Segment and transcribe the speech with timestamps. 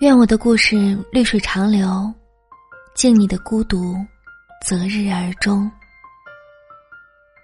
[0.00, 2.12] 愿我的故事绿水长流，
[2.94, 3.96] 敬你的孤独，
[4.62, 5.70] 择日而终。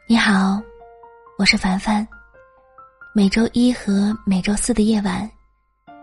[0.07, 0.61] 你好，
[1.39, 2.07] 我是凡凡。
[3.15, 5.29] 每周一和每周四的夜晚，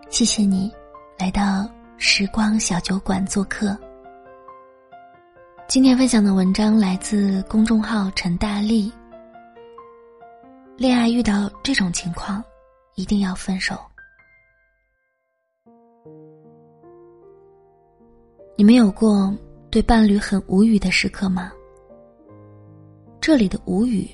[0.10, 0.74] 谢谢你
[1.20, 3.78] 来到时光小酒馆做客。
[5.68, 8.92] 今天分享的文章来自公众号陈大力。
[10.76, 12.44] 恋爱遇到这种情况，
[12.96, 13.80] 一定要分手。
[18.60, 19.34] 你们有过
[19.72, 21.50] 对伴侣很无语的时刻吗？
[23.22, 24.06] 这里的无语，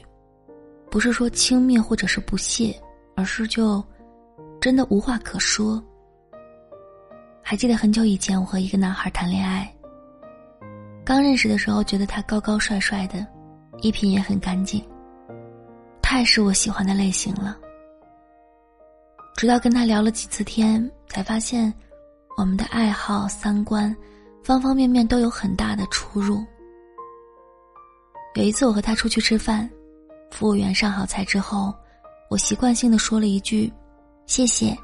[0.92, 2.80] 不是说轻蔑或者是不屑，
[3.16, 3.84] 而是就
[4.62, 5.84] 真的无话可说。
[7.42, 9.68] 还记得很久以前，我和一个男孩谈恋爱。
[11.04, 13.26] 刚认识的时候，觉得他高高帅帅的，
[13.82, 14.80] 衣品也很干净，
[16.04, 17.58] 太是我喜欢的类型了。
[19.38, 21.74] 直到跟他聊了几次天，才发现
[22.38, 23.92] 我们的爱好、三观。
[24.46, 26.46] 方方面面都有很大的出入。
[28.36, 29.68] 有一次我和他出去吃饭，
[30.30, 31.74] 服务员上好菜之后，
[32.30, 33.74] 我习惯性的说了一句
[34.28, 34.78] “谢谢”。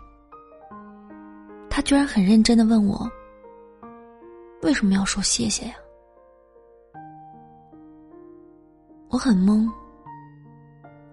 [1.70, 3.08] 他居然很认真的问我
[4.64, 5.76] ：“为什么要说谢谢呀？”
[9.10, 9.70] 我很懵，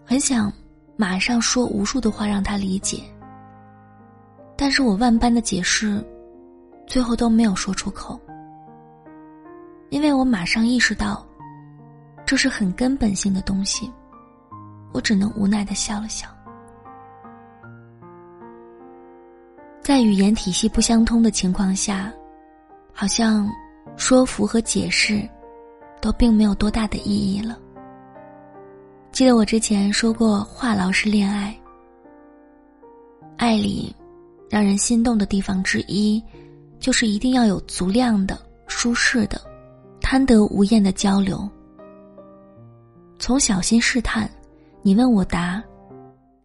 [0.06, 0.50] 很想
[0.96, 3.02] 马上说无数的话让他理解，
[4.56, 6.02] 但是我万般的解释，
[6.86, 8.18] 最后都没有说出口。
[9.90, 11.26] 因为我马上意识到，
[12.26, 13.90] 这是很根本性的东西，
[14.92, 16.28] 我只能无奈的笑了笑。
[19.80, 22.12] 在语言体系不相通的情况下，
[22.92, 23.48] 好像
[23.96, 25.26] 说服和解释，
[26.02, 27.58] 都并没有多大的意义了。
[29.10, 31.58] 记得我之前说过，话痨是恋爱，
[33.38, 33.96] 爱里
[34.50, 36.22] 让人心动的地方之一，
[36.78, 39.40] 就是一定要有足量的舒适的。
[40.10, 41.46] 贪得无厌的交流，
[43.18, 44.26] 从小心试探，
[44.80, 45.62] 你问我答，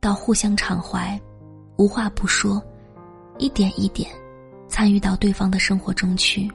[0.02, 1.18] 到互相敞怀，
[1.78, 2.62] 无话不说，
[3.38, 4.12] 一点一点
[4.68, 6.52] 参与到对方的生活中去。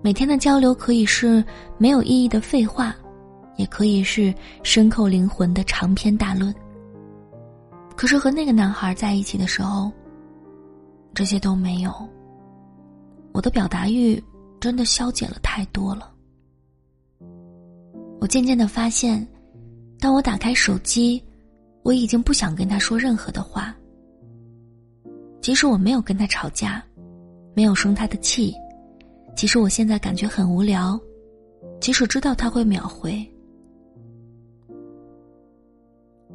[0.00, 1.44] 每天的交流可以是
[1.76, 2.96] 没有意义的废话，
[3.56, 6.54] 也可以是深扣灵魂的长篇大论。
[7.98, 9.92] 可是和那个男孩在一起的时候，
[11.12, 11.92] 这些都没有。
[13.32, 14.18] 我的表达欲。
[14.62, 16.08] 真的消减了太多了。
[18.20, 19.26] 我渐渐的发现，
[19.98, 21.20] 当我打开手机，
[21.82, 23.76] 我已经不想跟他说任何的话。
[25.40, 26.80] 即使我没有跟他吵架，
[27.54, 28.54] 没有生他的气，
[29.34, 30.96] 即使我现在感觉很无聊，
[31.80, 33.20] 即使知道他会秒回，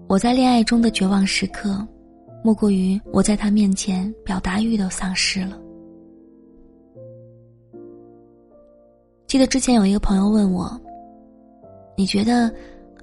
[0.09, 1.87] 我在恋爱中的绝望时刻，
[2.43, 5.57] 莫过于我在他面前表达欲都丧失了。
[9.27, 10.79] 记得之前有一个朋友问我
[11.97, 12.49] ：“你觉得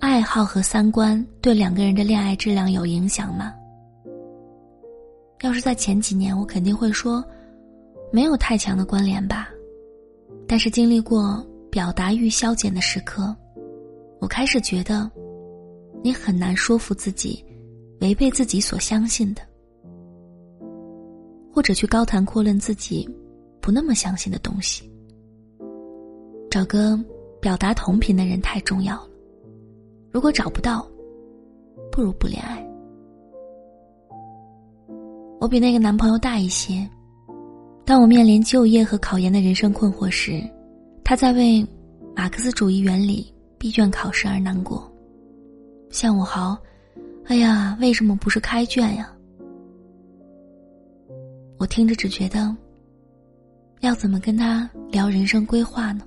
[0.00, 3.52] 爱好和三观对两个人的恋爱质量有影响吗？”
[5.42, 7.22] 要是在前几年，我肯定会说
[8.10, 9.50] 没有太强的关联吧。
[10.48, 13.36] 但是经历过表达欲消减的时刻，
[14.18, 15.10] 我开始觉得
[16.02, 17.44] 你很难说服自己
[18.00, 19.42] 违背自己所相信的，
[21.52, 23.06] 或者去高谈阔论自己
[23.60, 24.90] 不那么相信的东西。
[26.54, 26.96] 找个
[27.40, 29.08] 表达同频的人太重要了。
[30.12, 30.88] 如果找不到，
[31.90, 32.64] 不如不恋爱。
[35.40, 36.88] 我比那个男朋友大一些，
[37.84, 40.48] 当我面临就业和考研的人生困惑时，
[41.02, 41.66] 他在为
[42.14, 44.88] 马克思主义原理闭卷考试而难过，
[45.90, 46.56] 向我嚎
[47.26, 49.12] ：“哎呀，为什么不是开卷呀？”
[51.58, 52.56] 我听着只觉得，
[53.80, 56.06] 要怎么跟他聊人生规划呢？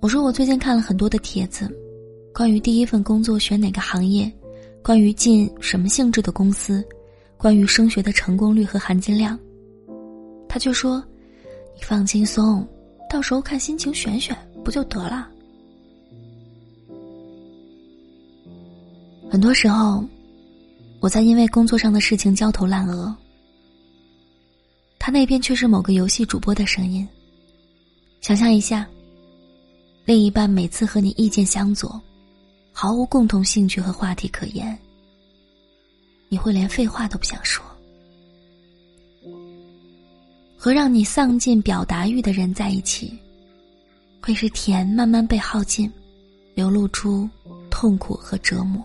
[0.00, 1.70] 我说我最近看了很多的帖子，
[2.32, 4.32] 关于第一份工作选哪个行业，
[4.82, 6.82] 关于进什么性质的公司，
[7.36, 9.38] 关于升学的成功率和含金量。
[10.48, 11.04] 他却说
[11.76, 12.66] ：“你放轻松，
[13.10, 15.28] 到时候看心情选选不就得了。”
[19.30, 20.02] 很多时候，
[21.00, 23.14] 我在因为工作上的事情焦头烂额，
[24.98, 27.06] 他那边却是某个游戏主播的声音。
[28.22, 28.88] 想象一下。
[30.10, 32.02] 另一半每次和你意见相左，
[32.72, 34.76] 毫无共同兴趣和话题可言，
[36.28, 37.64] 你会连废话都不想说。
[40.56, 43.16] 和让你丧尽表达欲的人在一起，
[44.20, 45.88] 会是甜慢慢被耗尽，
[46.56, 47.30] 流露出
[47.70, 48.84] 痛苦和折磨。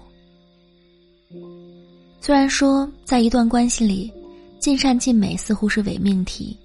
[2.22, 4.14] 虽然说在一段关系里，
[4.60, 6.56] 尽善尽美似乎是伪命题，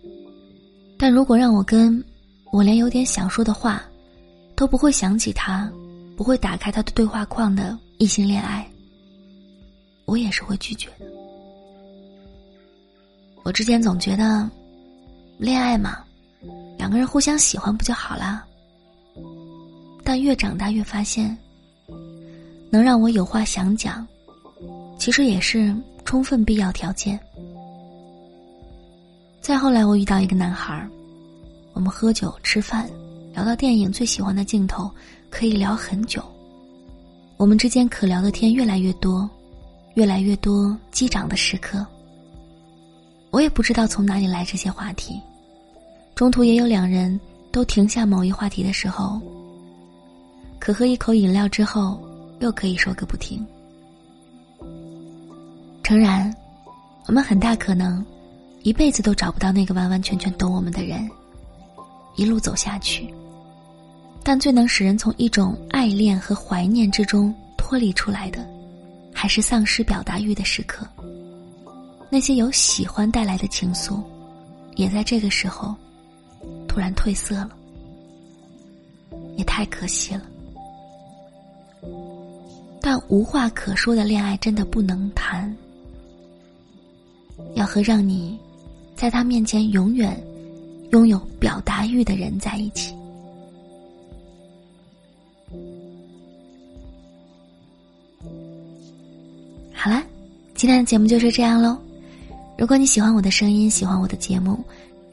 [0.98, 2.04] 但如果让我跟
[2.52, 3.82] 我连有点想说的话
[4.60, 5.72] 都不会想起他，
[6.18, 8.70] 不会打开他的对话框的异性恋爱，
[10.04, 11.06] 我也是会拒绝的。
[13.42, 14.46] 我之前总觉得，
[15.38, 16.04] 恋爱嘛，
[16.76, 18.44] 两个人互相喜欢不就好了？
[20.04, 21.34] 但越长大越发现，
[22.70, 24.06] 能让我有话想讲，
[24.98, 25.74] 其实也是
[26.04, 27.18] 充分必要条件。
[29.40, 30.86] 再后来，我遇到一个男孩儿，
[31.72, 32.86] 我们喝酒吃饭，
[33.40, 34.90] 聊到电影最喜欢的镜头，
[35.30, 36.22] 可以聊很久。
[37.38, 39.26] 我们之间可聊的天越来越多，
[39.94, 41.86] 越来越多击掌的时刻。
[43.30, 45.18] 我也不知道从哪里来这些话题，
[46.14, 47.18] 中途也有两人
[47.50, 49.18] 都停下某一话题的时候，
[50.58, 51.98] 可喝一口饮料之后，
[52.40, 53.42] 又可以说个不停。
[55.82, 56.30] 诚然，
[57.06, 58.04] 我们很大可能
[58.64, 61.10] 一辈子都找不到那个完完全全懂我们的人，
[62.16, 63.10] 一路走下去。
[64.22, 68.46] 但最能使人从一种爱恋和怀念之中脱离出来的，
[69.12, 70.86] 还是丧失表达欲的时刻。
[72.10, 74.02] 那些由喜欢带来的情愫，
[74.76, 75.74] 也在这个时候
[76.68, 77.50] 突然褪色了，
[79.36, 80.22] 也太可惜了。
[82.80, 85.54] 但无话可说的恋爱真的不能谈，
[87.54, 88.38] 要和让你
[88.94, 90.20] 在他面前永远
[90.90, 92.94] 拥有表达欲的人在一起。
[99.82, 100.02] 好了，
[100.54, 101.80] 今天的节目就是这样喽。
[102.58, 104.62] 如果你喜欢我的声音，喜欢我的节目，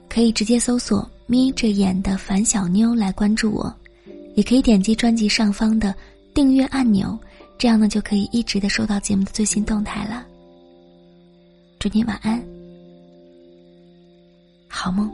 [0.10, 3.74] 可以直接搜索“眯着眼的樊小妞”来关注我，
[4.36, 5.96] 也可以点击专辑上方的
[6.34, 7.18] 订阅按钮，
[7.58, 10.28] 这样呢就可以一直的收到节目的最新动态了。
[11.80, 12.44] 祝你晚安，
[14.68, 15.10] 好梦。